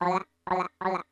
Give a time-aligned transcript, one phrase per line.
[0.00, 1.04] hola, hola, hola,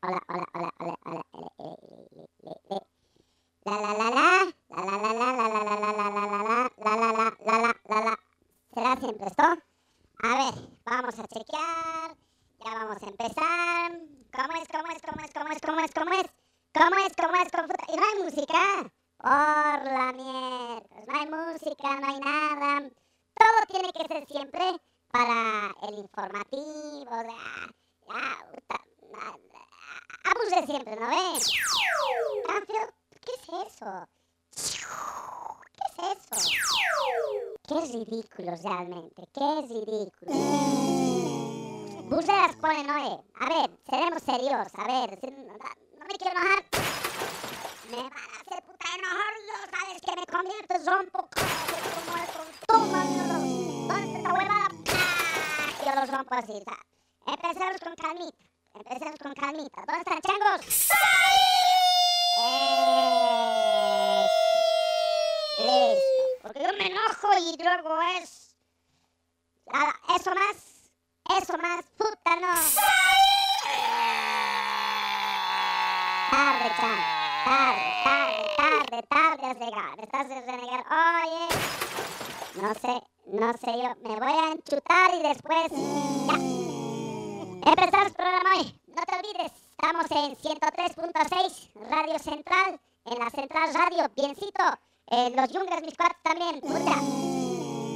[95.41, 96.59] los yungas, mis cuates también.
[96.61, 96.95] Puta.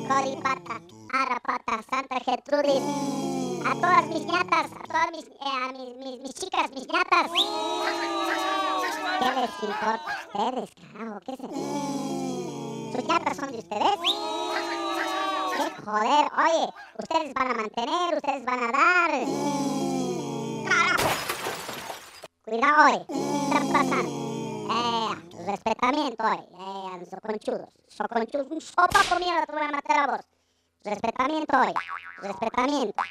[0.08, 0.82] Coripata,
[1.14, 2.84] Arapata, Santa Gertrudis.
[3.66, 7.32] A todas mis ñatas, a todas mis, eh, a mis, mis, mis, chicas, mis ñatas.
[9.20, 11.20] ¿Qué les importa a ustedes, carajo?
[11.26, 11.48] ¿Qué se...
[12.94, 13.96] ¿Sus ñatas son de ustedes?
[15.58, 16.32] ¡Qué joder!
[16.38, 19.12] Oye, ustedes van a mantener, ustedes van a dar.
[20.68, 21.10] ¡Carajo!
[22.44, 23.06] Cuidado, oye.
[23.08, 24.24] ¿Qué pasando?
[24.70, 30.26] Eh, respetamiento, eh, soconchudos, soconchudos, un sopa mierda te voy a matar a vos.
[30.84, 31.74] Respetamiento hoy,
[32.18, 33.04] respetamiento.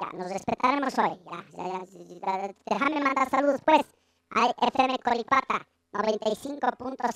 [0.00, 1.20] Ya, nos respetaremos hoy.
[1.30, 3.82] Ya, ya, ya, déjame mandar saludos pues.
[4.30, 7.08] Hay FM Colipata, 95.5, puta,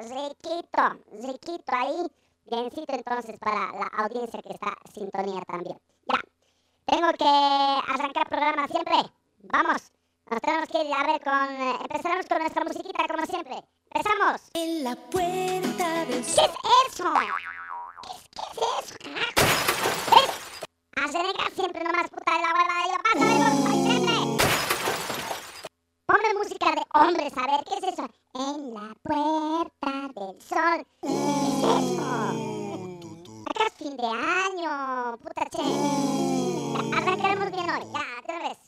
[0.00, 0.82] riquito,
[1.26, 2.06] riquito ahí.
[2.44, 5.78] Biencito entonces para la audiencia que está en sintonía también.
[6.06, 6.20] Ya,
[6.86, 8.96] tengo que arrancar programa siempre.
[9.44, 9.92] Vamos.
[10.30, 11.60] Nos tenemos que ir a ver con...
[11.60, 13.62] Eh, empezaremos con nuestra musiquita como siempre.
[13.94, 14.40] ¡Empezamos!
[14.54, 16.24] En la puerta del...
[16.24, 16.36] ¿Qué es
[16.88, 17.12] eso?
[17.12, 19.42] ¿Qué es, qué es eso, carajo?
[20.16, 20.30] Es...
[20.96, 23.52] A renegar siempre nomás, puta de la huevada de la pasa de los.
[26.06, 28.08] Ponme música de hombres, a ver, ¿qué es eso?
[28.34, 30.86] En la puerta del sol.
[31.02, 32.10] ¿Qué es eso?
[33.50, 35.62] Acá es fin de año, puta che.
[36.96, 38.58] Arrancaremos bien hoy, ya, de una vez.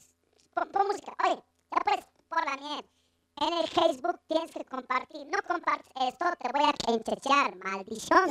[0.55, 1.43] Pon, pon música, oye.
[1.83, 2.94] Pues, por la mierda.
[3.41, 5.27] En el Facebook tienes que compartir.
[5.27, 7.57] No compartes esto, te voy a enchechear.
[7.57, 8.29] Maldición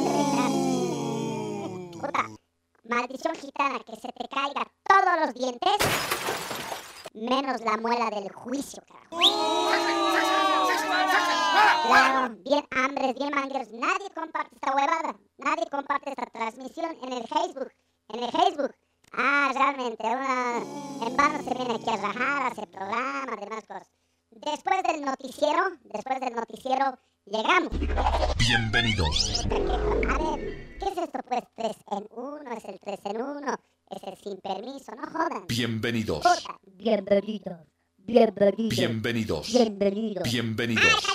[1.92, 2.30] Puta.
[2.84, 5.78] Maldición gitana, que se te caiga todos los dientes,
[7.14, 9.18] menos la muela del juicio, carajo.
[11.88, 13.72] Claro, bien hambres, bien mangueros.
[13.72, 15.16] Nadie comparte esta huevada.
[15.38, 17.72] Nadie comparte esta transmisión en el Facebook.
[18.10, 18.76] En el Facebook.
[19.14, 24.03] Ah, realmente, en vano se viene aquí a rajar, a hacer programa, demás cosas.
[24.36, 27.72] Después del noticiero, después del noticiero, llegamos.
[28.38, 29.46] Bienvenidos.
[29.46, 31.44] A ver, ¿qué es esto pues?
[31.56, 33.56] 3 en 1, es el 3 en 1,
[33.92, 35.46] es el sin permiso, no jodan.
[35.48, 36.26] Bienvenidos.
[36.64, 37.60] Bienvenidos.
[37.98, 38.76] Bienvenidos.
[38.76, 39.48] Bienvenidos.
[39.48, 40.24] Bienvenidos.
[40.24, 41.08] Bienvenidos.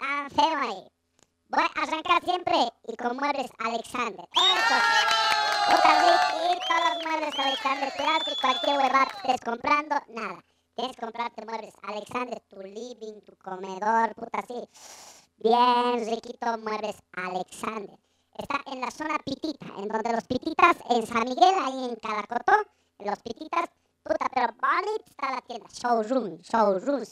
[0.00, 0.82] Ah, feo ahí.
[1.50, 2.56] Voy a arrancar siempre
[2.88, 4.26] y con muebles Alexander.
[4.34, 4.76] Eso.
[5.66, 7.92] Puta riquito los muebles Alexander.
[7.94, 10.42] Cuidado que cualquier huevada estés comprando, nada.
[10.74, 14.68] Tienes que comprarte muebles Alexander, tu living, tu comedor, puta así.
[15.36, 17.98] Bien riquito muebles Alexander.
[18.36, 22.52] Está en la zona pitita, en donde los pititas, en San Miguel, ahí en Calacotó,
[22.98, 23.70] los pititas,
[24.02, 25.68] puta, pero bonito está la tienda.
[25.72, 27.02] Showroom, showroom,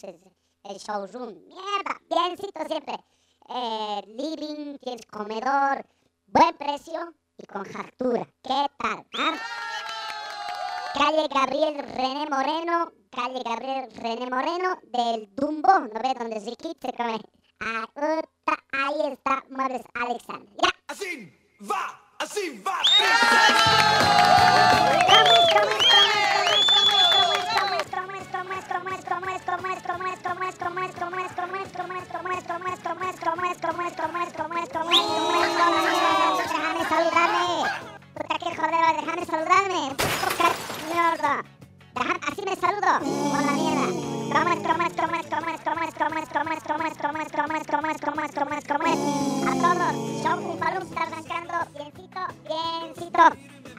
[0.65, 1.35] el showroom.
[1.47, 3.05] Mierda, biencito siempre.
[3.49, 5.87] Eh, living, tienes comedor,
[6.27, 8.27] buen precio, y con jartura.
[8.43, 9.07] ¿Qué tal?
[9.15, 9.39] Ah?
[10.95, 16.15] Calle Gabriel René Moreno, calle Gabriel René Moreno del Dumbo, ¿no ves?
[16.19, 17.21] Donde se come.
[17.61, 17.87] Ah,
[18.73, 20.49] ahí está Muebles Alexander.
[20.63, 20.71] ¿Ya?
[20.89, 21.33] Así
[21.71, 22.79] va, así va.
[36.53, 37.47] Déjame saludarme.
[38.15, 39.95] Puta que joder, déjame saludarme.
[39.97, 40.49] Puta
[40.93, 41.62] mierda.
[41.95, 42.99] Así me saludo.
[43.31, 44.13] Por la mierda.
[44.33, 46.87] ¿Cómo es, cómo es, cómo es, cómo es, cómo es, cómo es, cómo es, cómo
[46.87, 48.99] es, cómo es, cómo es, cómo es, cómo es, cómo es, cómo es?
[49.47, 49.93] A todos.
[50.23, 51.55] Show Bufalum está arrancando.
[51.75, 53.23] Biencito, biencito.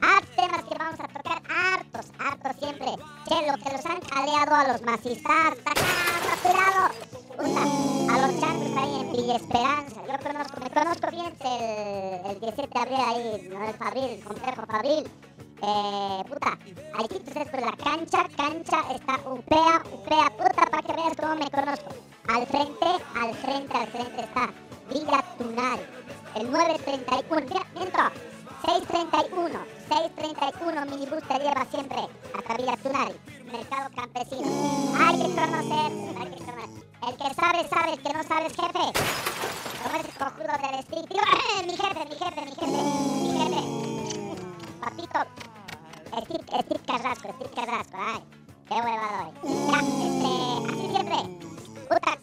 [0.00, 1.42] Hartos temas que vamos a tocar.
[1.48, 2.94] Hartos, hartos siempre.
[3.28, 5.54] Che, lo que los han caleado a los masistas.
[5.64, 5.82] ¡Tacá,
[6.42, 6.90] cuidado!
[7.34, 7.62] Puta,
[8.14, 10.00] a los changos ahí en Villa Esperanza.
[10.06, 14.24] Yo conozco, me conozco bien el, el 17 de abril ahí, no el Fabril, el
[14.24, 15.10] complejo Fabril.
[15.66, 16.58] Eh, puta,
[16.98, 21.34] aquí tú sabes, pero la cancha, cancha está upea, upea, puta, para que veas cómo
[21.36, 21.88] me conozco.
[22.28, 24.50] Al frente, al frente, al frente está
[24.90, 25.80] Villa Tunal,
[26.34, 28.10] el 931, mira, entro,
[28.66, 29.58] 631,
[29.88, 31.98] 631 minibús te lleva siempre
[32.34, 33.14] hasta Villa Tunal,
[33.50, 34.46] mercado campesino.
[35.00, 36.84] Hay que conocer, hay que conocer.
[37.08, 38.84] El que sabe, sabe, el que no sabe es jefe.
[39.82, 41.08] Como cojudo del street.
[41.66, 42.82] Mi jefe, mi jefe, mi jefe,
[43.22, 43.84] mi jefe.
[44.80, 45.53] Papito,
[46.22, 48.22] Steve, Steve Carrasco, Steve Carrasco, ay,
[48.68, 49.34] qué huevador.
[49.42, 50.32] Ya, este,
[50.68, 51.18] así siempre.
[51.88, 52.18] Puta,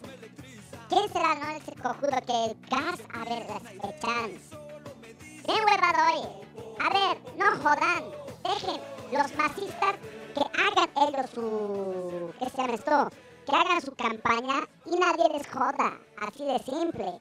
[0.88, 4.56] ¿quién será no ese cojudo que gas a ver las chance?
[5.46, 6.42] Bien huevador.
[6.80, 8.04] A ver, no jodan.
[8.44, 8.80] Dejen
[9.12, 9.96] los masistas
[10.34, 13.10] que hagan ellos su, ¿qué se llama esto?
[13.46, 15.98] Que hagan su campaña y nadie les joda.
[16.20, 17.18] Así de simple.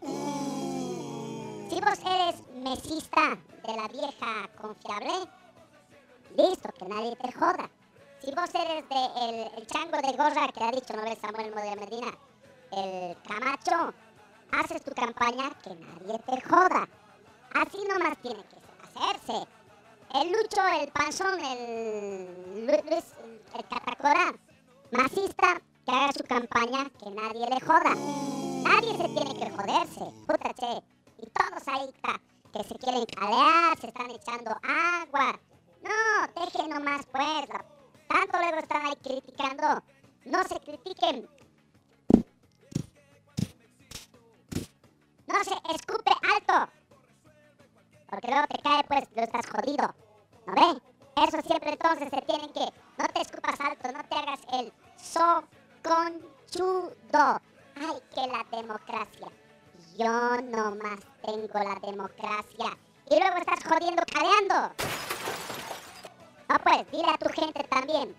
[1.69, 5.27] Si vos eres mesista de la vieja confiable,
[6.37, 7.69] listo, que nadie te joda.
[8.23, 12.17] Si vos eres de el, chango de gorra que ha dicho Nobel Samuel de Medina,
[12.71, 13.93] el Camacho,
[14.51, 16.87] haces tu campaña que nadie te joda.
[17.53, 19.47] Así nomás tiene que hacerse.
[20.13, 23.05] El Lucho, el Panzón, el Lu- Luis,
[23.55, 24.33] el Catacora,
[24.91, 27.95] masista, que haga su campaña que nadie le joda.
[28.63, 30.83] Nadie se tiene que joderse, puta che.
[31.17, 32.19] Y todos ahí ta,
[32.53, 35.39] que se quieren calear, se están echando agua.
[35.81, 37.47] No, dejen nomás pues.
[38.07, 39.83] Tanto luego están ahí criticando.
[40.25, 41.27] No se critiquen.
[45.27, 46.71] No se escupe alto.
[48.09, 49.95] Porque luego te cae pues, lo estás jodido.
[50.45, 50.81] ¿No ve?
[51.23, 52.65] Eso siempre entonces se tienen que...
[52.97, 55.43] No te escupas alto, no te hagas el so
[55.83, 57.41] conchudo.
[57.75, 59.27] Ay, que la democracia.
[59.97, 62.77] Yo nomás tengo la democracia.
[63.09, 64.73] Y luego estás jodiendo, caleando.
[66.51, 68.13] No pues, dile a tu gente también.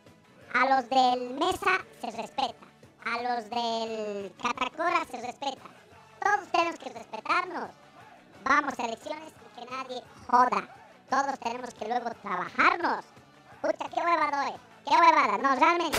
[0.55, 2.67] A los del Mesa se respeta.
[3.05, 5.61] A los del Catacora se respeta.
[6.19, 7.71] Todos tenemos que respetarnos.
[8.43, 10.67] Vamos a elecciones y que nadie joda.
[11.11, 13.05] Todos tenemos que luego trabajarnos.
[13.61, 14.57] Pucha, qué huevada, eh.
[14.87, 15.37] Qué huevada.
[15.37, 15.99] No, realmente.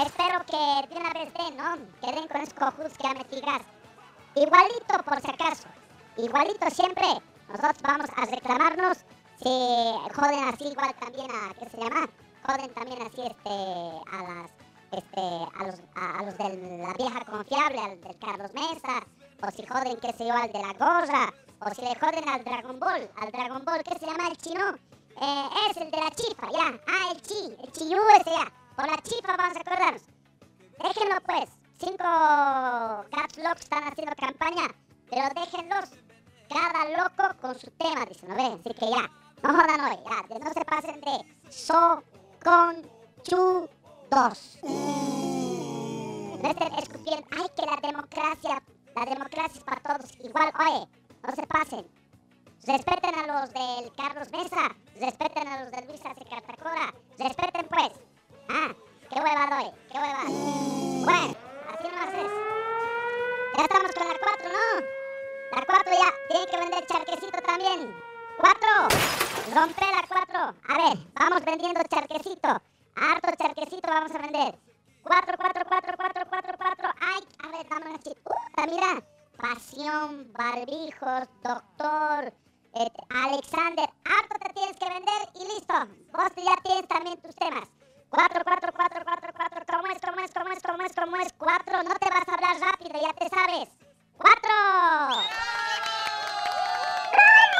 [0.00, 1.76] Espero que de una vez den, ¿no?
[2.00, 3.26] Que den con esos cojudos que ya me.
[4.36, 5.66] Igualito, por si acaso.
[6.18, 7.20] Igualito siempre.
[7.48, 9.04] Nosotros vamos a reclamarnos
[9.42, 12.08] si joden así igual también a, ¿qué se llama?
[12.46, 14.50] Joden también así este, a las,
[14.92, 19.04] este, a los, a, los de la vieja confiable, al del Carlos Mesa,
[19.42, 22.44] o si joden, qué sé yo, al de la gorra, o si le joden al
[22.44, 24.74] Dragon Ball, al Dragon Ball, ¿qué se llama el chino?
[25.20, 28.88] Eh, es el de la chifa, ya, ah, el chi, el chiyú ese ya, por
[28.88, 30.02] la chifa vamos a acordarnos.
[30.78, 31.48] Déjenlo pues,
[31.78, 32.04] cinco
[33.10, 34.68] caps locos están haciendo campaña,
[35.10, 35.90] pero déjenlos
[36.48, 38.60] cada loco con su tema, dicen, ¿no ven?
[38.60, 39.10] Así que ya,
[39.42, 42.02] no jodan hoy, ya, no se pasen de so,
[42.42, 42.82] con,
[43.22, 43.68] chu,
[44.10, 44.58] dos.
[44.62, 48.62] No estén escupiendo, ay, que la democracia,
[48.94, 50.88] la democracia es para todos igual, oye,
[51.22, 51.86] no se pasen.
[52.64, 56.22] Respeten a los del Carlos Mesa, respeten a los del Luis Arce
[57.18, 57.92] respeten pues.
[58.48, 58.72] Ah,
[59.10, 60.24] qué hueva doy, qué hueva.
[60.24, 61.34] Bueno,
[61.72, 62.30] así no haces.
[63.56, 64.80] Ya estamos con la 4, ¿no?
[65.56, 68.11] La 4 ya, tiene que vender charquecito también.
[68.42, 68.58] 4,
[69.54, 70.54] rompe la 4.
[70.66, 72.48] A ver, vamos vendiendo charquecito.
[72.96, 74.58] Harto charquecito vamos a vender.
[75.04, 76.90] 4, 4, 4, 4, 4, 4.
[77.00, 78.20] Ay, a ver, una chica.
[78.24, 79.02] Uh, mira.
[79.38, 82.32] Pasión, barbijos, doctor,
[82.74, 83.88] eh, Alexander.
[84.04, 85.74] Harto te tienes que vender y listo.
[86.12, 87.68] Vos ya tienes también tus temas.
[88.10, 89.64] 4, 4, 4, 4, 4.
[89.70, 91.32] ¿Cómo es, cómo es, cómo es, cómo es, cómo es?
[91.38, 91.82] 4.
[91.84, 93.68] No te vas a hablar rápido, ya te sabes.
[94.18, 95.52] 4.
[97.12, 97.51] Yeah.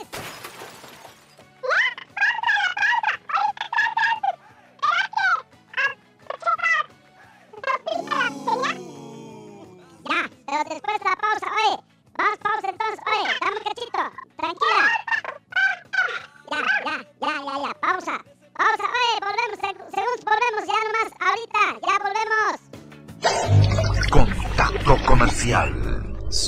[0.00, 0.43] です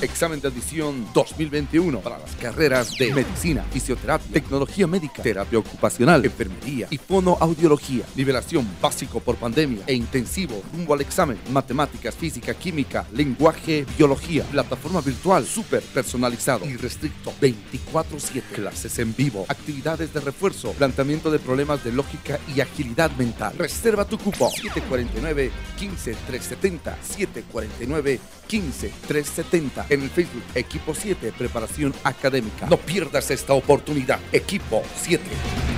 [0.00, 6.86] Examen de admisión 2021 para las carreras de medicina, fisioterapia, tecnología médica, terapia ocupacional, enfermería
[6.88, 8.04] y fonoaudiología.
[8.14, 11.36] Nivelación básico por pandemia e intensivo rumbo al examen.
[11.50, 14.44] Matemáticas, física, química, lenguaje, biología.
[14.44, 18.42] Plataforma virtual súper personalizado y restricto 24-7.
[18.54, 23.54] Clases en vivo, actividades de refuerzo, planteamiento de problemas de lógica y agilidad mental.
[23.58, 32.66] Reserva tu cupo 749 15370 749 15370 en el Facebook Equipo 7 Preparación Académica.
[32.66, 34.18] No pierdas esta oportunidad.
[34.32, 35.77] Equipo 7.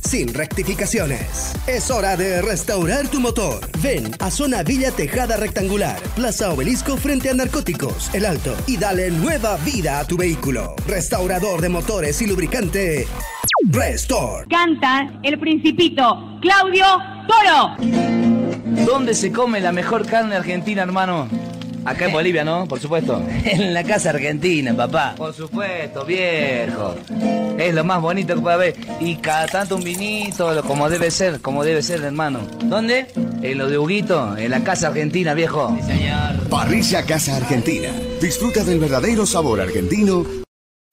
[0.11, 1.53] sin rectificaciones.
[1.67, 3.61] Es hora de restaurar tu motor.
[3.81, 9.09] Ven a Zona Villa Tejada Rectangular, Plaza Obelisco frente a Narcóticos, El Alto, y dale
[9.09, 10.75] nueva vida a tu vehículo.
[10.85, 13.07] Restaurador de motores y lubricante.
[13.69, 14.47] Restore.
[14.49, 16.85] Canta el principito Claudio
[17.25, 17.77] Toro.
[18.85, 21.29] ¿Dónde se come la mejor carne argentina, hermano?
[21.85, 22.67] Acá en Bolivia, ¿no?
[22.67, 23.21] Por supuesto.
[23.45, 25.15] En la casa argentina, papá.
[25.17, 26.95] Por supuesto, viejo.
[27.57, 28.75] Es lo más bonito que puede haber.
[28.99, 32.39] Y cada tanto un vinito, lo- como debe ser, como debe ser, hermano.
[32.63, 33.07] ¿Dónde?
[33.41, 35.75] En lo de Huguito, en la casa argentina, viejo.
[35.81, 36.49] Sí, señor.
[36.49, 37.89] Parrilla Casa Argentina.
[38.21, 40.25] Disfruta del verdadero sabor argentino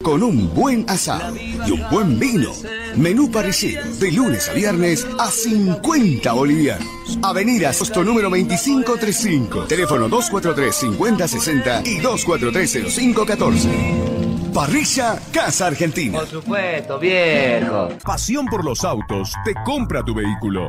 [0.04, 2.52] con un buen asado y un buen vino.
[2.96, 6.86] Menú parrillero de lunes a viernes a 50 bolivianos.
[7.22, 9.64] Avenida Sosto número 2535.
[9.64, 14.52] Teléfono 243-5060 y 243-0514.
[14.54, 16.20] Parrilla Casa Argentina.
[16.20, 17.88] Por supuesto, viejo.
[18.04, 20.68] Pasión por los autos te compra tu vehículo.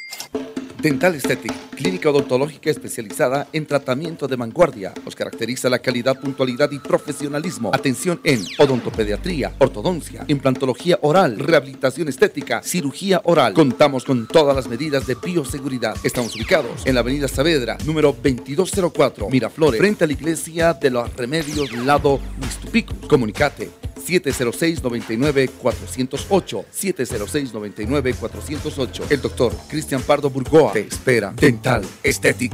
[0.81, 4.93] Dental Aesthetic, clínica odontológica especializada en tratamiento de vanguardia.
[5.05, 7.69] Nos caracteriza la calidad, puntualidad y profesionalismo.
[7.71, 13.53] Atención en odontopediatría, ortodoncia, implantología oral, rehabilitación estética, cirugía oral.
[13.53, 15.95] Contamos con todas las medidas de bioseguridad.
[16.03, 21.15] Estamos ubicados en la avenida Saavedra, número 2204, Miraflores, frente a la iglesia de los
[21.15, 22.95] Remedios, lado Mistupico.
[23.07, 26.65] Comunicate 706-99-408.
[26.71, 29.03] 706-99-408.
[29.09, 31.31] El doctor Cristian Pardo Burgoa te espera.
[31.35, 32.51] Dental Aesthetic.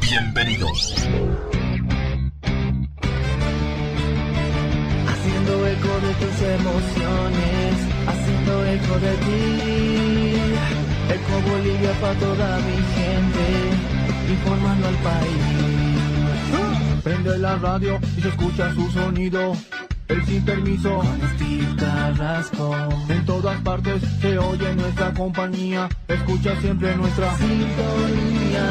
[0.00, 0.94] Bienvenidos.
[5.06, 7.74] Haciendo eco de tus emociones,
[8.06, 9.42] haciendo eco de ti.
[11.08, 13.44] Eco Bolivia para toda mi gente,
[14.32, 15.81] informando al país.
[17.02, 19.56] Prende la radio y se escucha su sonido.
[20.06, 22.74] El sin permiso con Steve Carrasco.
[23.08, 25.88] En todas partes se oye nuestra compañía.
[26.06, 28.62] Escucha siempre nuestra sintonía.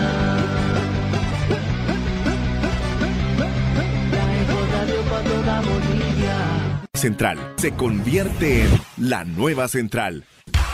[4.12, 6.82] La Radio para toda Bolivia.
[6.94, 10.24] Central se convierte en la nueva Central.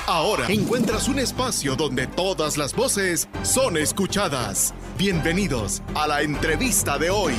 [0.07, 4.73] Ahora encuentras un espacio donde todas las voces son escuchadas.
[4.97, 7.33] Bienvenidos a la entrevista de hoy.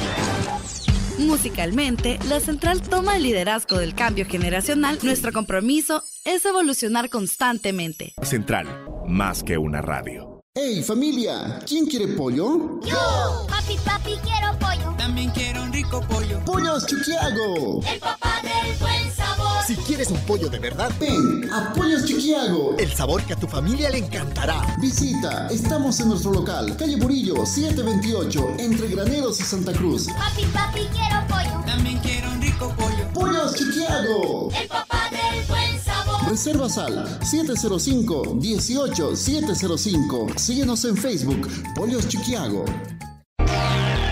[1.17, 4.99] Musicalmente, la Central toma el liderazgo del cambio generacional.
[5.03, 8.13] Nuestro compromiso es evolucionar constantemente.
[8.21, 8.67] Central,
[9.07, 10.43] más que una radio.
[10.55, 11.61] ¡Hey familia!
[11.67, 12.81] ¿Quién quiere pollo?
[12.83, 13.47] ¡Yo!
[13.49, 14.95] Papi, papi, quiero pollo.
[14.99, 16.39] También quiero un rico pollo.
[16.45, 17.81] ¡Pollos Chiquiago!
[17.91, 19.38] El papá del buen sabor.
[19.69, 22.75] Si quieres un pollo de verdad, ven a Pollos Chiquiago.
[22.79, 24.63] El sabor que a tu familia le encantará.
[24.81, 30.07] Visita, estamos en nuestro local, calle Burillo, 728, entre Graneros y Santa Cruz.
[30.07, 31.63] Papi, papi, quiero pollo.
[31.67, 33.13] También quiero un rico pollo.
[33.13, 34.49] ¡Pollos Chiquiago!
[34.59, 36.31] El papá del buen sabor.
[36.31, 40.29] Reservas al 705 18 705.
[40.37, 42.65] Síguenos en Facebook, Pollos Chiquiago.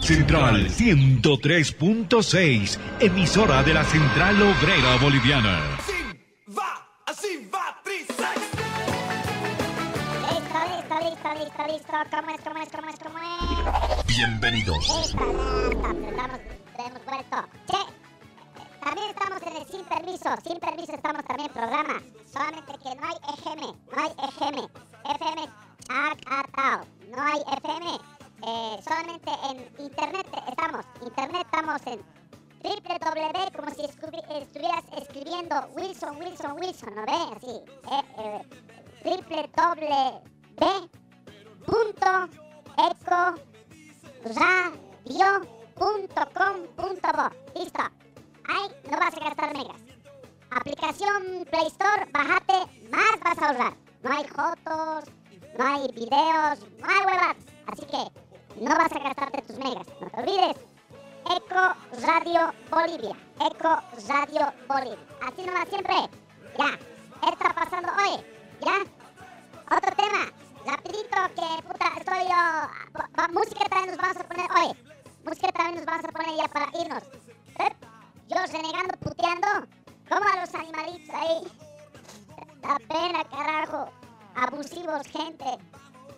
[0.00, 5.78] Central 103.6, emisora de la Central Obrera Boliviana.
[10.30, 11.92] Listo, listo, listo, listo, listo.
[12.10, 14.06] ¿Cómo es, cómo es, cómo es, cómo es?
[14.06, 14.88] Bienvenidos.
[14.90, 15.20] Estamos,
[16.78, 17.44] hemos vuelto.
[17.66, 17.84] Che,
[18.82, 20.34] también estamos en el sin permiso.
[20.42, 22.00] Sin permiso estamos también en programa.
[22.32, 23.62] Solamente que no hay EGM,
[23.94, 24.58] no hay EGM.
[25.04, 25.40] FM
[25.88, 26.99] acatao.
[27.10, 27.98] No hay FM.
[28.46, 30.86] Eh, solamente en internet estamos.
[31.02, 32.00] Internet estamos en
[32.62, 37.36] www, como si estuvieras escribiendo Wilson, Wilson, Wilson, ¿no ve?
[37.36, 37.62] Así.
[37.90, 38.42] Eh, eh,
[39.04, 40.30] www
[41.66, 42.28] punto
[42.76, 43.34] eco
[44.24, 45.36] radio.com.bo
[47.54, 47.82] Listo.
[48.48, 49.80] Ahí no vas a gastar megas.
[50.50, 52.54] Aplicación Play Store, bájate,
[52.90, 53.76] más vas a ahorrar.
[54.02, 55.04] No hay fotos,
[55.60, 57.36] no hay videos, no hay huevas.
[57.66, 59.86] Así que no vas a gastarte tus megas.
[60.00, 60.56] No te olvides.
[61.36, 61.62] Eco
[62.00, 63.16] Radio Bolivia.
[63.38, 63.76] Eco
[64.08, 64.98] Radio Bolivia.
[65.20, 65.94] Así nomás siempre.
[66.58, 66.78] Ya.
[67.30, 68.24] Está pasando hoy.
[68.64, 69.76] Ya.
[69.76, 70.32] Otro tema.
[70.64, 73.28] Rapidito que puta estoy yo.
[73.34, 74.76] música también nos vamos a poner hoy.
[75.24, 77.02] Música también nos vamos a poner ya para irnos.
[77.58, 77.72] ¿Eh?
[78.28, 79.46] Yo renegando, puteando.
[80.08, 81.42] Como a los animalitos ahí.
[82.62, 83.99] Da pena, carajo.
[84.40, 85.44] Abusivos, gente.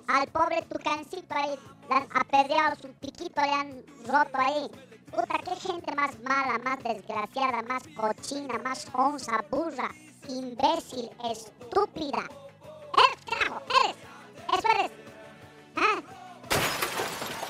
[0.07, 1.59] Al pobre tucancito ahí.
[1.89, 4.71] Le han su piquito, le han roto ahí.
[5.11, 9.91] Puta, qué gente más mala, más desgraciada, más cochina, más onza, burra,
[10.29, 12.23] imbécil, estúpida.
[12.97, 13.63] ¡Eres, carajo!
[13.83, 13.97] ¡Eres!
[14.57, 14.93] ¡Eso eres!
[15.77, 16.03] ¿Ah?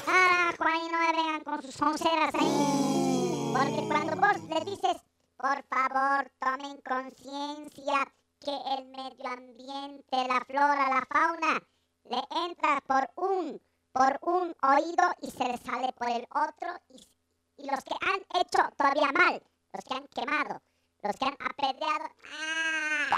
[0.06, 3.52] Carajo, ahí no me vengan con sus onceras ahí.
[3.54, 4.96] Porque cuando vos le dices,
[5.36, 11.62] por favor, tomen conciencia que el medio ambiente, la flora, la fauna,
[12.04, 13.60] le entra por un,
[13.92, 16.68] por un oído y se le sale por el otro.
[16.88, 19.40] Y, y los que han hecho todavía mal,
[19.72, 20.60] los que han quemado,
[21.02, 23.16] los que han apedreado, ¡ah!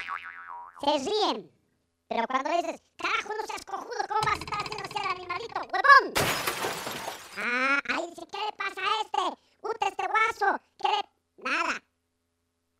[0.80, 1.50] se ríen.
[2.06, 5.60] Pero cuando dices, carajo, no seas cojudo, ¿cómo vas a estar haciendo así al animalito,
[5.60, 6.14] huevón?
[7.38, 9.40] Ah, ahí dice, ¿qué le pasa a este?
[9.62, 11.50] Puta, este guaso, ¿qué le...?
[11.50, 11.82] Nada.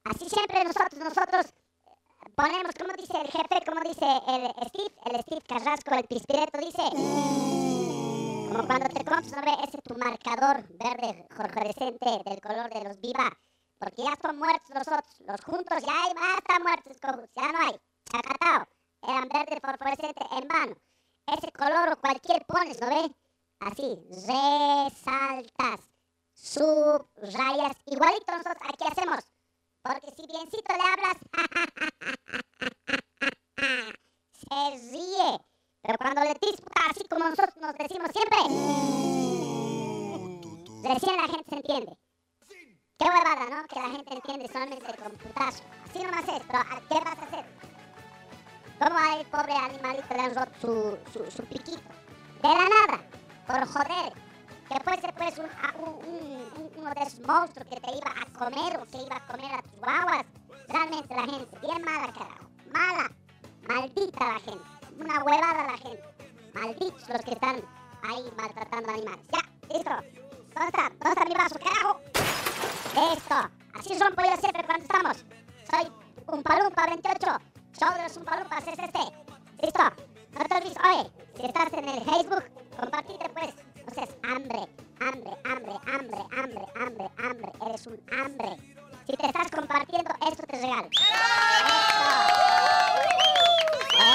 [0.04, 1.54] Así siempre nosotros, nosotros
[2.34, 6.82] ponemos, como dice el jefe, como dice el Steve, el Steve Carrasco, el pispireto, dice...
[8.54, 9.52] Como cuando te compras, ¿no ve?
[9.66, 13.36] Ese tu marcador verde fluorescente del color de los Viva.
[13.78, 15.20] Porque ya están muertos los otros.
[15.26, 16.96] Los juntos ya, hay, están muertos,
[17.34, 17.80] ya no hay.
[18.04, 18.68] Chacatao.
[19.02, 20.76] Eran verde fluorescente en vano.
[21.26, 23.12] Ese color o cualquier pones, ¿no ve?
[23.58, 25.80] Así, resaltas,
[26.32, 27.76] subrayas.
[27.86, 29.33] Igualito nosotros aquí hacemos.
[29.84, 31.16] Porque si biencito le hablas,
[34.32, 35.38] se ríe.
[35.82, 38.38] Pero cuando le disputa así como nosotros nos decimos siempre,
[40.88, 41.98] recién la gente se entiende.
[42.98, 43.66] Qué huevada, ¿no?
[43.66, 45.62] Que la gente entiende solamente con putazo.
[45.84, 47.44] Así nomás es, pero ¿a ¿qué vas a hacer?
[48.78, 51.82] ¿Cómo a el pobre animalito le han roto su, su, su piquito?
[52.40, 53.02] De la nada,
[53.46, 54.23] por joder.
[54.68, 57.90] Que puede ser pues un, a- un- un- un- uno de esos monstruos que te
[57.96, 60.24] iba a comer o que iba a comer a tus guaguas.
[60.68, 62.44] Realmente la gente, bien mala carajo.
[62.72, 63.10] Mala,
[63.68, 64.64] maldita la gente.
[64.98, 66.04] Una huevada la gente.
[66.54, 67.56] Malditos los que están
[68.08, 69.26] ahí maltratando animales.
[69.32, 69.90] Ya, listo.
[70.54, 70.88] ¿Dónde está?
[70.90, 72.00] ¿Dónde está mi vaso, carajo?
[72.94, 73.34] Listo.
[73.78, 75.24] Así rompo yo siempre cuando estamos.
[75.70, 75.92] Soy
[76.28, 77.26] un palumpa 28.
[77.78, 79.00] Show de los Umpalumpas es este.
[79.62, 79.82] Listo.
[80.32, 82.44] No te olvides, oye, si estás en el Facebook,
[82.78, 83.54] compartite pues.
[83.92, 84.68] Seas hambre,
[85.00, 87.52] hambre, hambre, hambre, hambre, hambre, hambre.
[87.68, 88.56] Eres un hambre.
[89.06, 90.88] Si te estás compartiendo, esto te regalo.
[90.92, 91.04] Eso.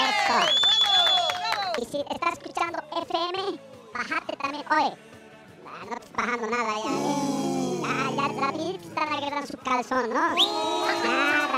[0.10, 0.40] Eso.
[1.82, 3.60] Y si estás escuchando FM,
[3.94, 4.66] bajate también.
[4.72, 4.98] Oye,
[5.88, 6.92] no estás bajando nada ya.
[6.92, 7.40] ¿eh?
[8.16, 10.16] Ya, ya, vida están agarrando su calzón, ¿no?
[10.16, 10.36] Nada,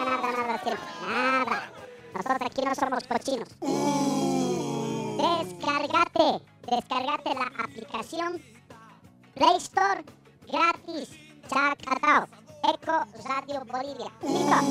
[0.05, 0.85] nada, nada, siempre.
[1.07, 1.71] Nada.
[2.13, 3.49] Nosotros aquí no somos cochinos.
[5.17, 8.41] Descargate, descargate la aplicación
[9.35, 10.03] Play Store
[10.47, 11.09] gratis.
[11.47, 12.27] Chacatao.
[12.63, 14.11] Eco Radio Bolivia.
[14.21, 14.61] ¿Listo?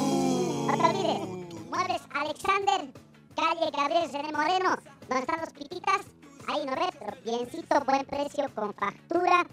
[0.66, 1.68] No te olvides.
[1.70, 2.92] Mueves Alexander,
[3.35, 4.76] calle Gabriel René Moreno,
[5.09, 6.00] donde están los pititas.
[6.48, 9.46] Ahí no ves, biencito, buen precio con factura.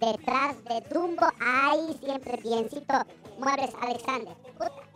[0.00, 2.94] Detrás de Dumbo, ahí siempre biencito.
[3.38, 4.36] Muebles Alexander.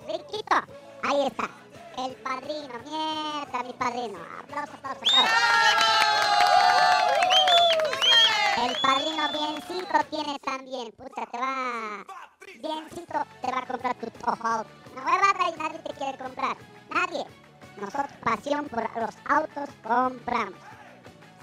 [0.07, 0.57] Riquito.
[1.03, 1.62] Ahí está.
[1.99, 4.19] El padrino, mierda, mi padrino.
[4.41, 5.33] Aplausos, aplausos, aplausos.
[8.65, 10.93] El padrino biencito tiene también.
[10.93, 12.05] Pucha, te va.
[12.61, 14.65] Biencito te va a comprar tu Toho.
[14.95, 16.57] No huevada y nadie te quiere comprar.
[16.91, 17.27] Nadie.
[17.77, 20.59] Nosotros pasión por los autos compramos.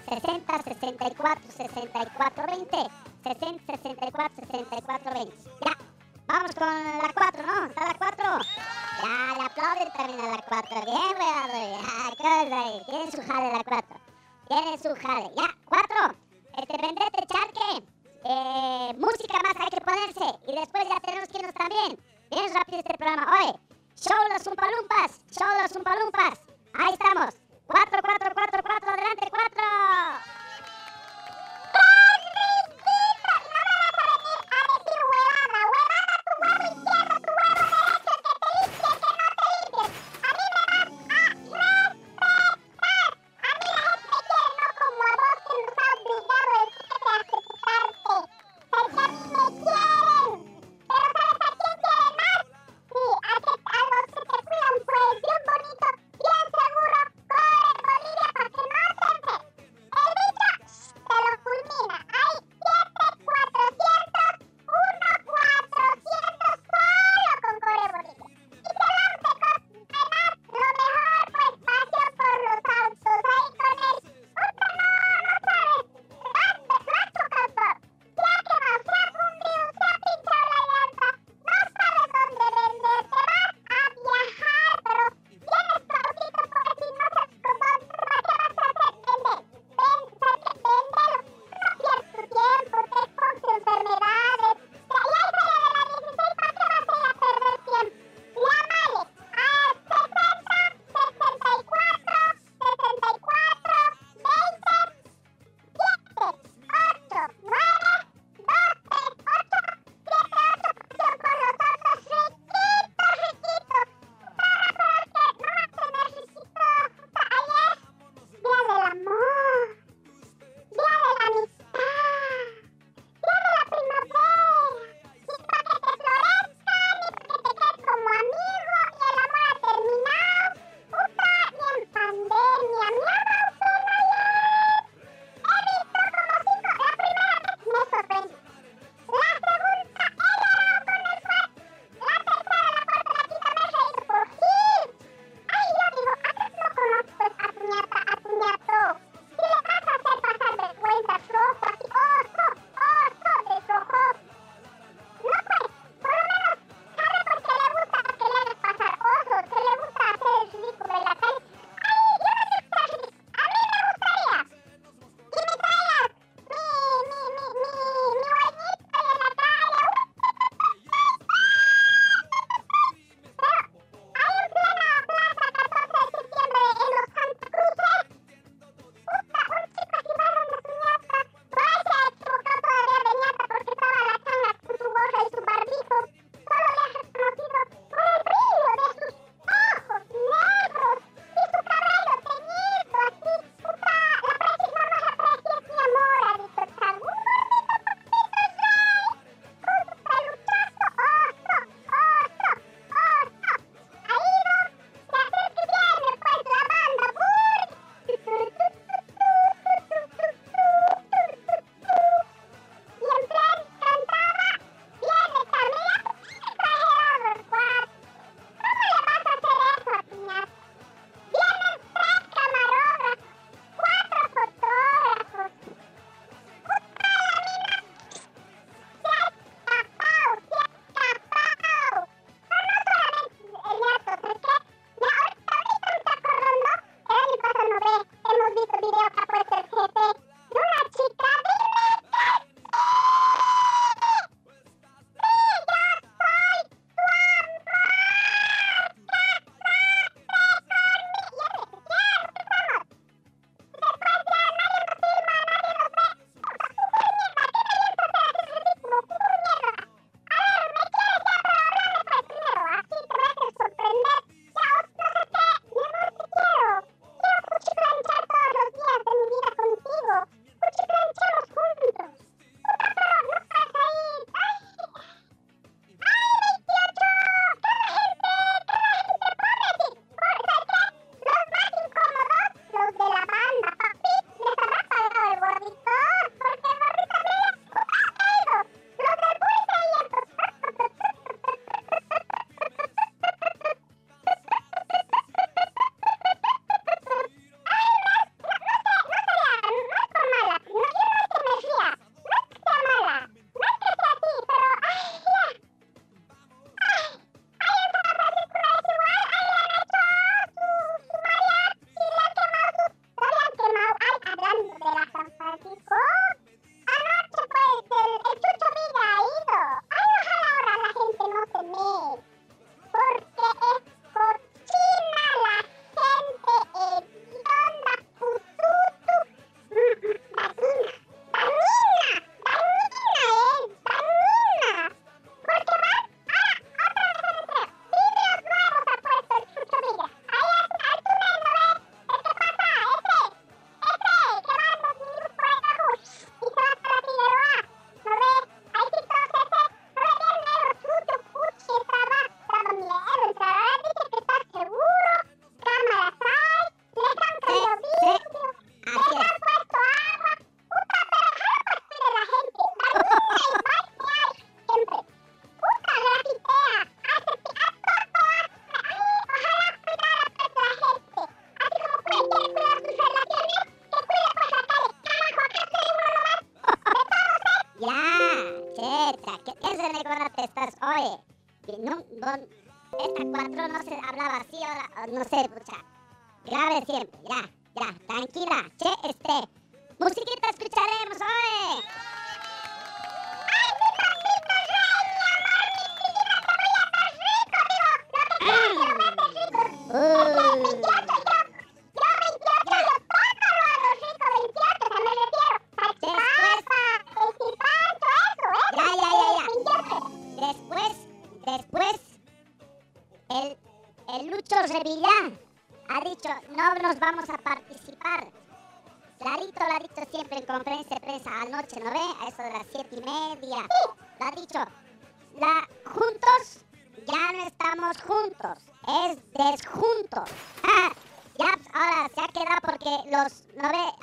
[0.08, 2.78] 60 64 64 20
[3.24, 5.89] 60 64 64 20 ya
[6.30, 7.66] vamos con la 4 ¿no?
[7.66, 8.40] ¿está la 4?
[9.02, 12.16] ya le aplauden también a la 4 bien weón ya.
[12.16, 14.00] Cosa tiene su jale la 4
[14.48, 15.30] tiene su jale.
[15.36, 16.16] Ya 4
[16.58, 17.84] este vendete charque
[18.26, 20.40] eh, música más hay que ponerse.
[20.48, 22.00] Y después ya tenemos que irnos también.
[22.30, 23.26] Bien rápido este programa.
[23.40, 23.54] Oye
[23.96, 26.40] show los zumpalumpas show los zumpalumpas
[26.74, 27.36] ahí estamos.
[27.66, 29.64] 4, 4, 4, 4, adelante, 4.
[31.74, 32.09] Bien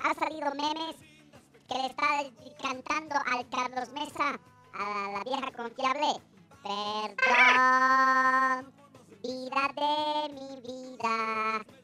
[0.02, 0.96] Ha salido memes
[1.68, 2.06] que le está
[2.62, 4.38] cantando al Carlos Mesa,
[4.74, 6.20] a la vieja confiable.
[6.62, 7.14] Perdón,
[9.22, 11.16] vida de mi vida.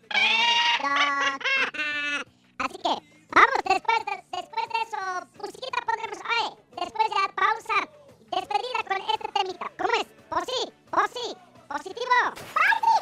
[0.09, 1.39] Perdón.
[2.59, 2.95] Así que,
[3.35, 4.99] vamos, después de, después de eso,
[5.39, 6.49] musiquita pondremos hoy.
[6.81, 7.79] Después ya pausa,
[8.31, 9.67] despedida con este temita.
[9.79, 10.07] ¿Cómo es?
[10.29, 11.37] Posi, posi,
[11.69, 12.19] positivo.
[12.55, 13.02] Ya,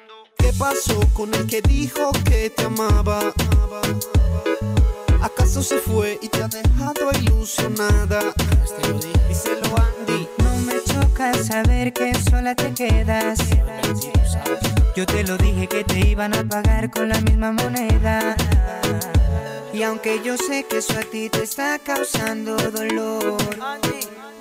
[0.41, 3.33] ¿Qué pasó con el que dijo que te amaba?
[5.21, 8.33] ¿Acaso se fue y te ha dejado ilusionada?
[9.27, 10.27] Díselo Andy.
[10.39, 13.39] No me choca saber que sola te quedas.
[14.95, 18.35] Yo te lo dije que te iban a pagar con la misma moneda.
[19.73, 23.37] Y aunque yo sé que eso a ti te está causando dolor,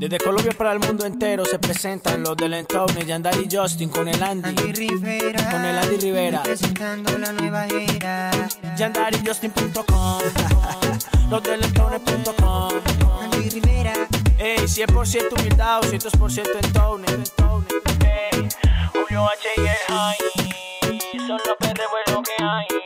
[0.00, 4.08] Desde Colombia para el mundo entero se presentan los del Entourage, Yandari y Justin con
[4.08, 4.54] el Andy.
[4.72, 5.50] Rivera.
[5.50, 6.42] Con el Andy Rivera.
[6.42, 8.30] Presentando la nueva era.
[8.76, 10.20] YandariJustin.com.
[11.30, 12.70] los del Entourage.com.
[13.22, 13.92] Andy Rivera.
[14.38, 17.22] Ey, 100% humildad, 200% Entourage.
[18.32, 18.48] Ey,
[18.92, 20.16] Julio H y el High.
[21.26, 22.79] Son los perros buenos que hay.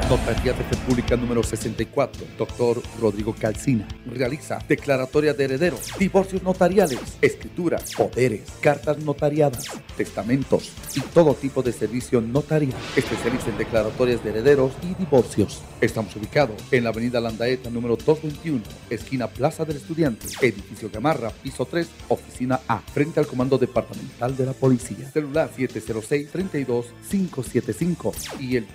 [0.08, 3.86] Notaría de Fe Pública número 64, doctor Rodrigo Calcina.
[4.06, 9.66] Realiza declaratoria de herederos, divorcios notariales, escrituras, poderes, cartas notariadas,
[9.98, 12.72] testamentos y todo tipo de servicio notarial.
[12.96, 15.60] Especializa en declaratorias de herederos y divorcios.
[15.78, 21.66] Estamos ubicados en la avenida Landaeta número 221, esquina Plaza del Estudiante, edificio Gamarra, piso
[21.66, 25.10] 3, oficina A, frente al Comando Departamental de la Policía.
[25.12, 28.66] Celular 706-32-575 y el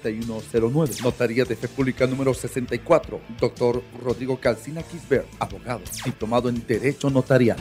[0.00, 1.02] 231-4109.
[1.02, 7.58] Notaría de Fe Pública número 64, doctor Rodrigo Calcina Quisbert, abogado, diplomado en Derecho Notarial.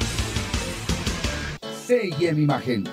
[1.88, 2.84] CIM Imagen.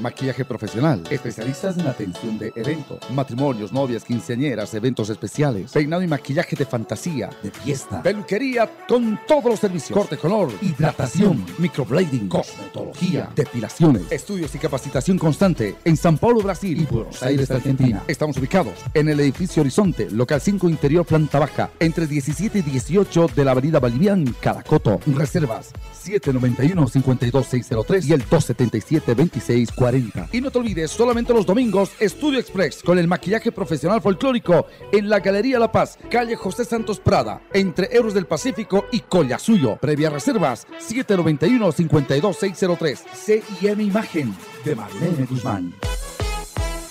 [0.00, 1.02] Maquillaje profesional.
[1.10, 7.30] Especialistas en atención de eventos, matrimonios, novias, quinceañeras, eventos especiales, peinado y maquillaje de fantasía,
[7.42, 14.58] de fiesta, peluquería con todos los servicios, corte color, hidratación, microblading, cosmetología, depilaciones, estudios y
[14.58, 16.80] capacitación constante en San Paulo, Brasil.
[16.80, 18.02] Y Buenos Aires, Argentina.
[18.06, 23.30] Estamos ubicados en el edificio Horizonte, local 5 interior, planta baja, entre 17 y 18
[23.34, 25.00] de la avenida Bolivian, Caracoto.
[25.06, 25.72] Reservas
[26.04, 30.28] 791-52603 y el 277-2640.
[30.32, 35.08] Y no te olvides, solamente los domingos, Estudio Express con el maquillaje profesional folclórico en
[35.08, 39.76] la Galería La Paz, calle José Santos Prada, entre Euros del Pacífico y Collasuyo.
[39.76, 42.98] Previa reservas 791-52603.
[43.14, 44.34] CIM Imagen
[44.64, 45.74] de Marlene Guzmán.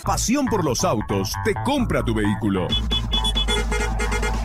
[0.03, 2.67] Pasión por los autos te compra tu vehículo.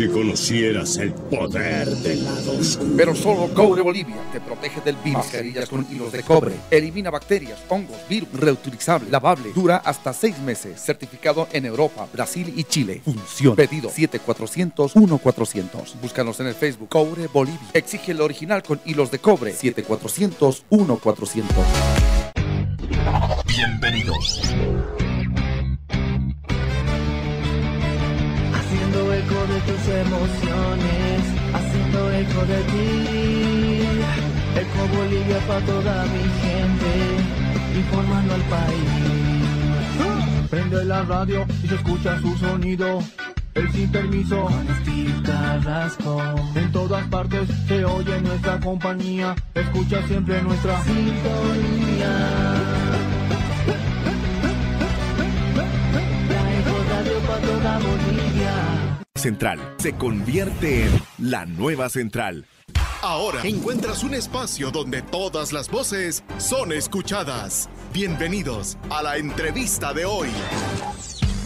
[0.00, 2.94] Si conocieras el poder del lado oscuro.
[2.96, 5.18] Pero solo Cobre Bolivia te protege del virus.
[5.18, 6.54] Mascarillas con hilos de cobre.
[6.70, 8.30] Elimina bacterias, hongos, virus.
[8.32, 9.52] Reutilizable, lavable.
[9.54, 10.80] Dura hasta seis meses.
[10.80, 13.02] Certificado en Europa, Brasil y Chile.
[13.04, 13.56] Funciona.
[13.56, 16.00] Pedido 7400-1400.
[16.00, 17.60] Búscanos en el Facebook Cobre Bolivia.
[17.74, 19.52] Exige el original con hilos de cobre.
[19.52, 21.44] 7400-1400.
[23.46, 24.40] Bienvenidos.
[30.00, 31.20] Emociones,
[31.54, 32.90] haciendo eco de ti.
[34.56, 39.30] Eco Bolivia para toda mi gente, informando al país.
[40.50, 43.00] Prende la radio y se escucha su sonido.
[43.54, 46.20] El sin permiso, con Steve Carrasco.
[46.54, 49.34] En todas partes se oye nuestra compañía.
[49.54, 52.12] Escucha siempre nuestra sintonía.
[56.28, 58.29] La Eco Radio para toda Bolivia.
[59.20, 62.46] Central se convierte en la nueva central.
[63.02, 67.68] Ahora encuentras un espacio donde todas las voces son escuchadas.
[67.92, 70.28] Bienvenidos a la entrevista de hoy.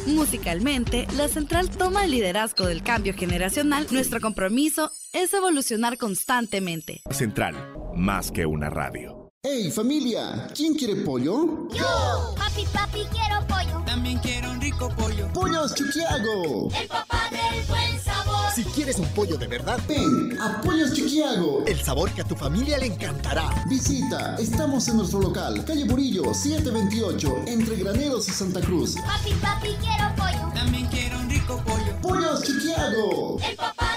[0.07, 3.87] Musicalmente, la Central toma el liderazgo del cambio generacional.
[3.91, 7.03] Nuestro compromiso es evolucionar constantemente.
[7.11, 7.57] Central,
[7.97, 9.24] más que una radio.
[9.47, 10.49] ¡Hey familia!
[10.57, 11.69] ¿Quién quiere pollo?
[11.69, 13.85] Yo, papi, papi, quiero pollo.
[13.85, 15.31] También quiero un rico pollo.
[15.35, 16.71] ¡Pollos Chiquiago!
[16.81, 18.51] El papá del buen sabor.
[18.55, 21.63] Si quieres un pollo de verdad, ven a Pollos Chiquiago.
[21.67, 23.67] El sabor que a tu familia le encantará.
[23.69, 28.95] Visita, estamos en nuestro local, calle Burillo, 728, entre Graneros y Santa Cruz.
[28.95, 30.55] Papi, papi, quiero pollo.
[30.55, 32.01] También quiero un rico pollo.
[32.01, 33.37] ¡Pollos Chiquiago!
[33.47, 33.94] El papá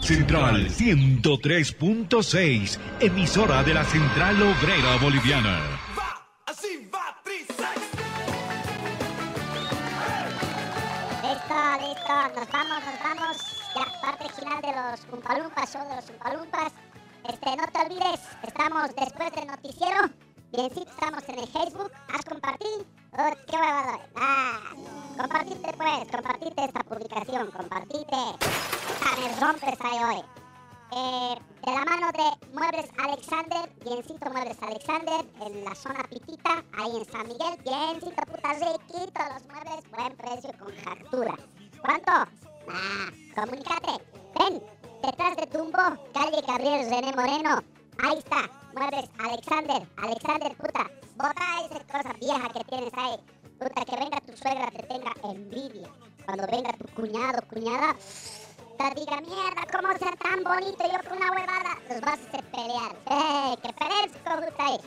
[0.00, 5.58] Central 103.6, emisora de la Central Obrera Boliviana.
[11.20, 13.36] Listo, listo, nos vamos, nos vamos.
[13.74, 16.72] Ya, parte final de los Umpalumpas, show de los Umpalumpas.
[17.28, 20.08] Este, no te olvides, estamos después del noticiero.
[20.52, 21.90] Biencito, estamos en el Facebook.
[22.14, 22.86] Haz compartir.
[23.20, 24.00] Oh, qué huevado.
[24.14, 24.60] Ah,
[25.18, 28.14] compartirte pues, compartirte esta publicación, compartirte.
[28.14, 30.24] Ah, me rompes ahí hoy.
[30.92, 31.34] Eh,
[31.66, 37.04] de la mano de Muebles Alexander, biencito muebles Alexander, en la zona Pitita, ahí en
[37.10, 41.34] San Miguel, biencito, puta, riquito los muebles, buen precio con factura.
[41.80, 42.12] ¿Cuánto?
[42.12, 44.00] Ah, comunícate.
[44.38, 44.62] Ven,
[45.02, 45.82] detrás de Tumbo,
[46.14, 47.77] calle Gabriel René Moreno.
[48.00, 50.88] Ahí está, muebles Alexander, Alexander, puta.
[51.16, 53.16] Bota esa cosa vieja que tienes ahí.
[53.58, 55.88] Puta, que venga tu suegra, te tenga envidia.
[56.24, 57.96] Cuando venga tu cuñado, cuñada,
[58.78, 60.84] te diga, mierda, ¿cómo ser tan bonito?
[60.84, 62.96] Yo con una huevada, los vas a hacer pelear.
[63.10, 64.64] ¡Eh, qué fresco, puta!
[64.64, 64.78] ahí.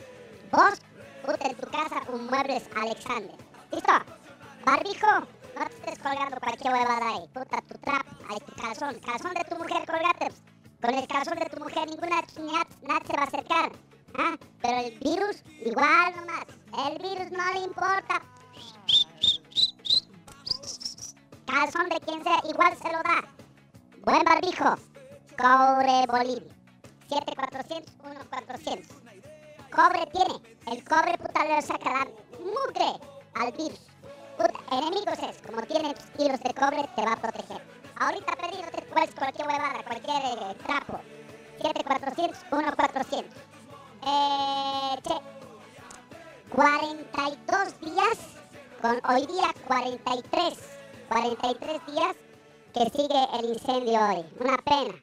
[0.50, 0.80] Vos,
[1.26, 3.36] puta, en tu casa, un muebles Alexander.
[3.72, 3.92] ¿Listo?
[4.64, 5.20] Barbijo,
[5.54, 7.28] no te estés colgando cualquier huevada ahí.
[7.34, 8.98] Puta, tu trap, ahí tu calzón.
[9.00, 10.51] Calzón de tu mujer, colgate.
[10.82, 13.72] Con el calzón de tu mujer, ninguna nadie se va a acercar.
[14.18, 14.36] ¿Ah?
[14.60, 16.44] Pero el virus, igual nomás.
[16.88, 18.20] El virus no le importa.
[21.46, 23.22] Calzón de quien sea, igual se lo da.
[24.04, 24.74] Buen barbijo.
[25.38, 26.52] Cobre Bolivia.
[27.08, 28.96] 7400, 1400.
[29.70, 30.34] Cobre tiene.
[30.66, 32.08] El cobre puta le saca la
[32.40, 32.98] mugre
[33.34, 33.80] al virus.
[34.72, 35.40] Enemigos es.
[35.46, 37.81] Como tiene tus hilos de cobre, te va a proteger.
[37.98, 41.00] Ahorita pedido te puedes cualquier huevada, cualquier eh, trapo.
[41.60, 43.42] 7400, 1400.
[44.04, 45.14] Eh, che.
[46.50, 48.18] 42 días
[48.80, 50.58] con hoy día 43.
[51.08, 52.16] 43 días
[52.74, 54.26] que sigue el incendio hoy.
[54.40, 54.94] Una pena.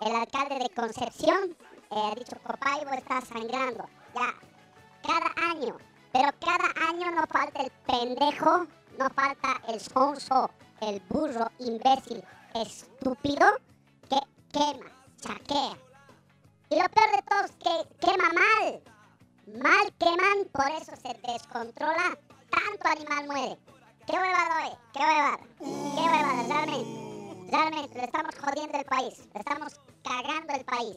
[0.00, 1.56] El alcalde de Concepción
[1.90, 3.84] eh, ha dicho Copaibo está sangrando.
[4.14, 4.34] Ya,
[5.02, 5.76] cada año.
[6.12, 8.66] Pero cada año no falta el pendejo,
[8.98, 12.24] no falta el sonso, el burro, imbécil,
[12.54, 13.46] estúpido
[14.08, 14.18] que
[14.52, 15.76] quema, chaquea.
[16.70, 18.82] Y lo peor de todo es que quema mal.
[19.62, 22.16] Mal queman, por eso se descontrola.
[22.50, 23.58] Tanto animal muere.
[24.06, 24.72] ¿Qué huevada hoy?
[24.92, 25.38] ¿Qué huevada?
[25.58, 26.42] ¿Qué huevada?
[26.48, 27.50] Realmente.
[27.50, 29.28] Realmente, le estamos jodiendo el país.
[29.34, 30.96] Le estamos cagando el país.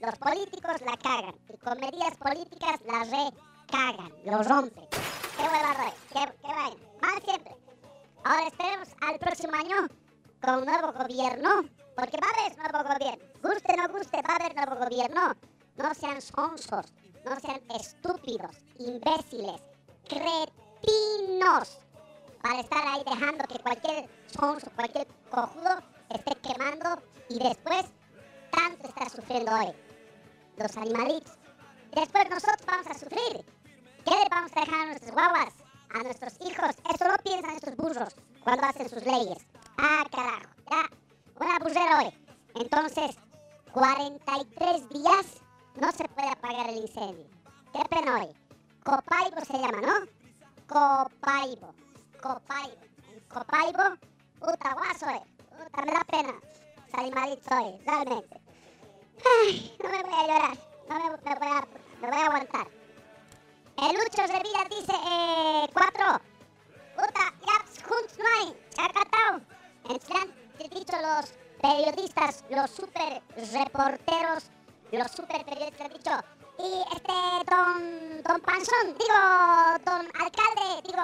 [0.00, 1.34] Los políticos la cagan.
[1.52, 4.12] Y con medidas políticas la recagan.
[4.24, 4.88] Lo rompen.
[5.36, 5.92] ¿Qué huevada hoy?
[6.12, 6.76] ¿Qué, qué vaina?
[7.00, 7.61] Mal siempre.
[8.24, 9.88] Ahora esperemos al próximo año
[10.40, 11.62] con un nuevo gobierno.
[11.94, 13.24] Porque va a haber nuevo gobierno.
[13.42, 15.34] Guste o no guste, va a haber nuevo gobierno.
[15.76, 16.86] No sean sonsos.
[17.24, 19.62] No sean estúpidos, imbéciles,
[20.08, 21.78] cretinos
[22.42, 25.78] para estar ahí dejando que cualquier sonso, cualquier cojudo
[26.10, 27.86] esté quemando y después
[28.50, 29.72] tanto está sufriendo hoy
[30.56, 31.32] los animalitos.
[31.94, 33.46] Después nosotros vamos a sufrir.
[34.04, 35.54] ¿Qué le vamos a dejar a nuestras guaguas,
[35.94, 36.70] a nuestros hijos?
[36.94, 39.38] Eso no piensan estos burros cuando hacen sus leyes.
[39.78, 40.90] Ah, carajo, ya,
[41.40, 42.12] una burrera hoy.
[42.54, 43.16] Entonces,
[43.72, 45.26] 43 días
[45.76, 47.26] no se puede apagar el incendio.
[47.72, 48.28] Qué pena hoy.
[48.84, 50.06] Copaibo se llama, ¿no?
[50.66, 51.74] Copaibo.
[52.20, 52.76] Copaibo.
[53.28, 53.96] Copaibo,
[54.40, 55.22] puta guaso, eh.
[55.56, 56.34] Puta, me da pena.
[56.90, 58.40] Salir malito hoy, realmente.
[59.82, 60.58] No me voy a llorar.
[60.88, 61.66] No me voy, a,
[62.00, 62.81] me voy a aguantar.
[63.82, 66.20] El Lucho Revilla dice, eh, cuatro.
[66.94, 68.68] Puta, ya, juntos no hay.
[68.76, 69.40] Chacatao.
[69.88, 73.20] En dicho los periodistas, los super
[73.52, 74.44] reporteros,
[74.92, 76.10] los super periodistas, he dicho,
[76.60, 77.12] y este,
[77.50, 79.18] don, don Panzón, digo,
[79.84, 81.02] don alcalde, digo,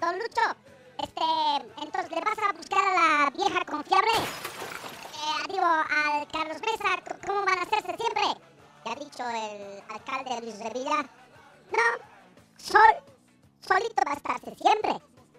[0.00, 0.56] don Lucho,
[1.02, 7.18] este, entonces le vas a buscar a la vieja confiable, eh, digo, al Carlos Mesa,
[7.26, 8.22] ¿cómo van a hacerse siempre?
[8.86, 11.02] Ya ha dicho el alcalde Luis Revilla,
[11.70, 12.13] no,
[12.58, 12.80] sol,
[13.60, 14.92] solito estarse siempre.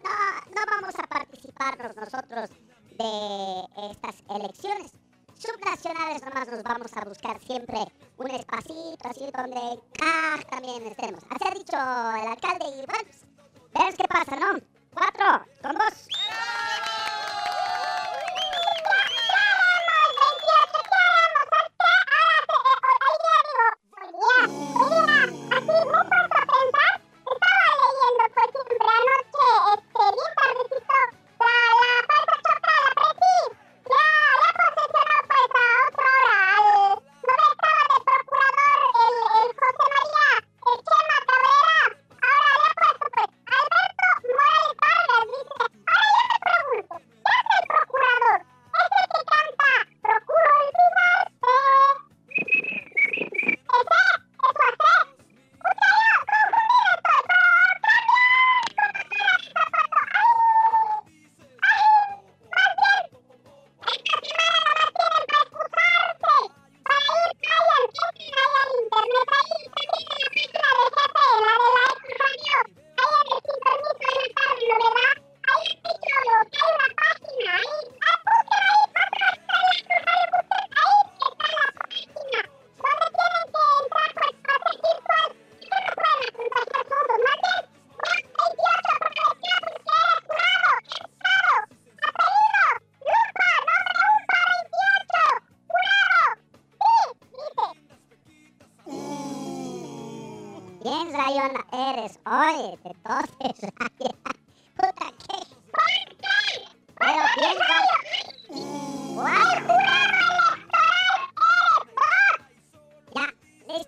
[0.04, 2.50] No, no vamos a participarnos nosotros
[2.98, 4.92] de estas elecciones
[5.38, 7.80] subnacionales nomás nos vamos a buscar siempre
[8.18, 11.24] un espacito así donde ah, también estemos.
[11.30, 14.60] Así ha dicho el alcalde y bueno, qué pasa, ¿no?
[14.94, 16.08] Cuatro, con dos.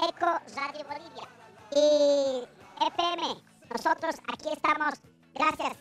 [0.09, 1.29] Eco Radio Bolivia.
[1.71, 2.47] Y
[2.87, 4.95] FM, nosotros aquí estamos,
[5.35, 5.77] gracias.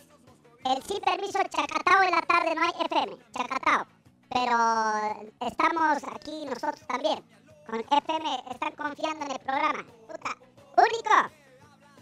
[0.65, 3.85] El sin permiso Chacatao en la tarde no hay FM, Chacatao.
[4.29, 4.57] Pero
[5.41, 7.23] estamos aquí nosotros también.
[7.67, 9.85] Con FM están confiando en el programa.
[10.07, 10.35] Puta,
[10.77, 11.31] único.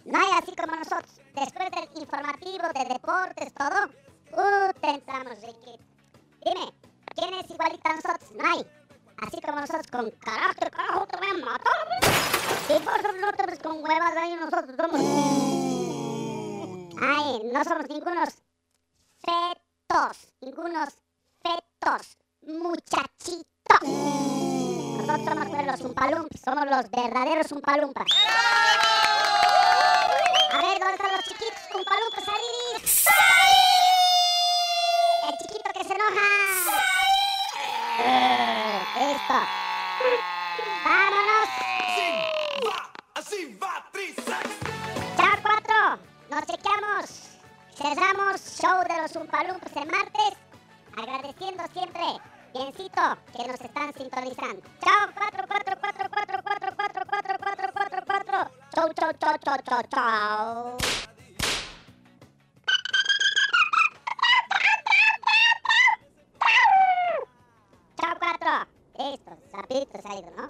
[0.05, 1.19] No hay así como nosotros.
[1.34, 3.88] Después del informativo, de deportes, todo.
[4.30, 5.84] Puta, entramos, Riquito.
[6.45, 6.74] Dime,
[7.15, 8.32] ¿quién es igualito a nosotros?
[8.32, 8.65] No hay.
[9.26, 11.88] Así como nosotros con carácter, carajo, te voy a matar.
[12.67, 14.99] Y vosotros con huevas ahí nosotros somos...
[17.01, 18.30] Ay, no somos ningunos
[19.21, 20.28] fetos.
[20.41, 20.89] Ningunos
[21.41, 22.17] fetos.
[22.41, 23.84] Muchachitos.
[25.07, 26.41] Nosotros somos los umpalumpas.
[26.43, 28.07] Somos los verdaderos umpalumpas.
[30.51, 32.24] A ver, ¿dónde están los chiquitos umpalumpas?
[32.26, 32.76] ¡Salid!
[35.30, 36.24] El chiquito que se enoja
[38.95, 39.33] esto.
[40.85, 41.49] ¡Vámonos!
[43.15, 44.41] Así va, así va,
[45.17, 47.29] ¡Chao, cuatro, nos chequeamos.
[47.75, 50.33] Cerramos show de los Umpalumpas el martes,
[50.95, 52.03] agradeciendo siempre,
[52.53, 54.61] biencito, que nos están sintonizando.
[54.83, 58.51] Chao, 4, 4, 4, 4, 4, 4, 4, 4, 4, 4, 4.
[58.75, 61.12] Chau, chau, chau, chau, chau, chau.
[69.93, 70.49] 这啥意思呢？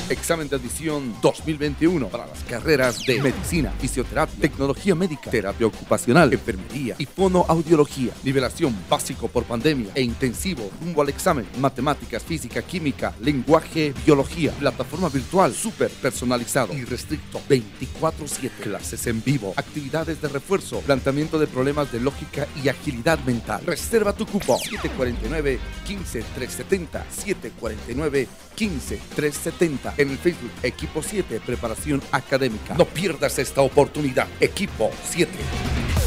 [0.10, 6.96] Examen de admisión 2021 para las carreras de Medicina, Fisioterapia, Tecnología Médica, Terapia Ocupacional, Enfermería
[6.98, 8.14] y Fonoaudiología.
[8.24, 11.46] Nivelación básico por pandemia e intensivo rumbo al examen.
[11.60, 14.52] Matemáticas, Física, Química, Lenguaje, Biología.
[14.54, 18.50] Plataforma virtual súper personalizado y restricto 24-7.
[18.64, 23.62] Clases en vivo, actividades de refuerzo, planteamiento de problemas de lógica y agilidad mental.
[23.66, 32.76] Reserva tu cupo 749 15370 749 15370 en el Facebook Equipo 7 Preparación Académica.
[32.76, 34.28] No pierdas esta oportunidad.
[34.40, 36.07] Equipo 7.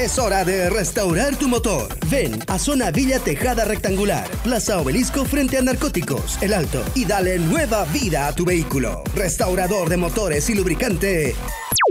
[0.00, 1.86] Es hora de restaurar tu motor.
[2.08, 7.38] Ven a Zona Villa Tejada Rectangular, Plaza Obelisco frente a Narcóticos, El Alto, y dale
[7.38, 9.02] nueva vida a tu vehículo.
[9.14, 11.34] Restaurador de motores y lubricante.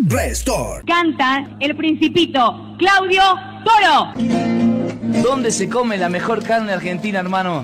[0.07, 0.83] Restore.
[0.87, 3.21] Canta el principito Claudio
[3.63, 4.13] Toro.
[5.21, 7.63] ¿Dónde se come la mejor carne argentina, hermano?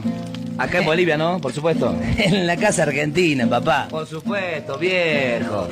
[0.57, 1.39] Acá en Bolivia, ¿no?
[1.39, 1.95] Por supuesto.
[2.17, 3.87] En la casa argentina, papá.
[3.89, 5.67] Por supuesto, viejo.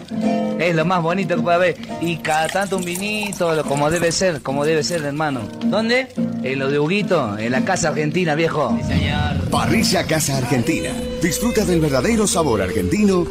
[0.59, 1.75] Es lo más bonito que puede haber.
[2.01, 5.41] Y cada tanto un vinito, lo- como debe ser, como debe ser, hermano.
[5.65, 6.07] ¿Dónde?
[6.43, 8.77] En lo de Huguito, en la casa argentina, viejo.
[9.49, 10.89] Parrilla Casa Argentina.
[11.21, 13.25] Disfruta del verdadero sabor argentino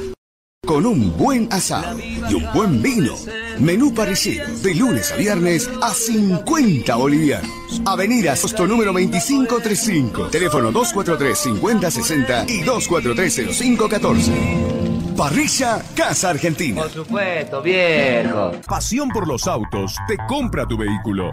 [0.65, 3.15] con un buen asado y un buen vino.
[3.59, 7.51] Menú parecido de lunes a viernes a 50 bolivianos.
[7.85, 10.29] Avenida Sosto número 2535.
[10.29, 15.17] Teléfono 243-5060 y 243-0514.
[15.17, 16.83] Parrilla Casa Argentina.
[16.83, 18.53] Por supuesto, viejo.
[18.65, 21.33] Pasión por los autos te compra tu vehículo.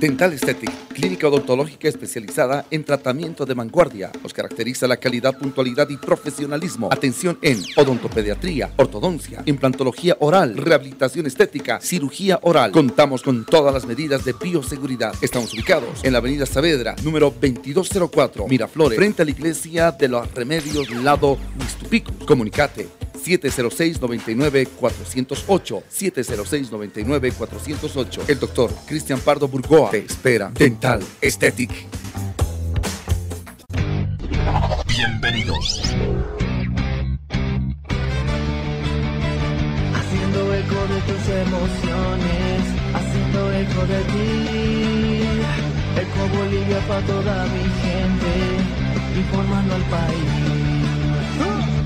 [0.00, 4.10] Dental Aesthetic, clínica odontológica especializada en tratamiento de vanguardia.
[4.22, 6.88] Nos caracteriza la calidad, puntualidad y profesionalismo.
[6.90, 12.72] Atención en odontopediatría, ortodoncia, implantología oral, rehabilitación estética, cirugía oral.
[12.72, 15.12] Contamos con todas las medidas de bioseguridad.
[15.20, 20.32] Estamos ubicados en la avenida Saavedra, número 2204, Miraflores, frente a la iglesia de los
[20.34, 22.10] Remedios, lado Mixtupico.
[22.24, 25.82] Comunicate 706-99-408.
[25.90, 28.28] 706-99-408.
[28.28, 30.50] El doctor Cristian Pardo Burgoa te espera.
[30.54, 31.70] Dental Aesthetic.
[34.86, 35.82] Bienvenidos.
[39.94, 42.62] Haciendo eco de tus emociones,
[42.94, 44.20] haciendo eco de ti.
[45.96, 48.30] Eco Bolivia para toda mi gente,
[49.20, 50.69] informando al país.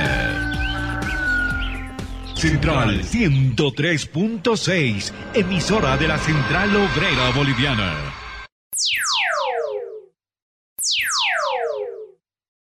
[2.35, 8.24] Central 103.6, emisora de la Central Obrera Boliviana.